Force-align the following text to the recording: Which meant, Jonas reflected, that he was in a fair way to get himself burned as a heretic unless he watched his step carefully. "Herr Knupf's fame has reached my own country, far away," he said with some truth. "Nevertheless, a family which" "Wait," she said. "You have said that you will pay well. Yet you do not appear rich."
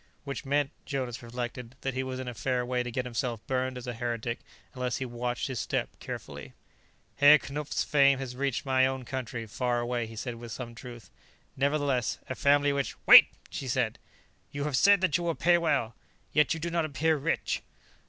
Which 0.23 0.45
meant, 0.45 0.71
Jonas 0.83 1.21
reflected, 1.21 1.75
that 1.81 1.93
he 1.93 2.01
was 2.01 2.19
in 2.19 2.27
a 2.27 2.33
fair 2.33 2.65
way 2.65 2.81
to 2.81 2.89
get 2.89 3.05
himself 3.05 3.39
burned 3.45 3.77
as 3.77 3.85
a 3.85 3.93
heretic 3.93 4.39
unless 4.73 4.97
he 4.97 5.05
watched 5.05 5.45
his 5.45 5.59
step 5.59 5.89
carefully. 5.99 6.53
"Herr 7.17 7.37
Knupf's 7.37 7.83
fame 7.83 8.17
has 8.17 8.35
reached 8.35 8.65
my 8.65 8.87
own 8.87 9.05
country, 9.05 9.45
far 9.45 9.79
away," 9.79 10.07
he 10.07 10.15
said 10.15 10.33
with 10.37 10.51
some 10.51 10.73
truth. 10.73 11.11
"Nevertheless, 11.55 12.17
a 12.27 12.33
family 12.33 12.73
which" 12.73 12.95
"Wait," 13.05 13.27
she 13.51 13.67
said. 13.67 13.99
"You 14.51 14.63
have 14.63 14.75
said 14.75 15.01
that 15.01 15.19
you 15.19 15.23
will 15.23 15.35
pay 15.35 15.59
well. 15.59 15.93
Yet 16.33 16.55
you 16.55 16.59
do 16.59 16.71
not 16.71 16.83
appear 16.83 17.15
rich." 17.15 17.61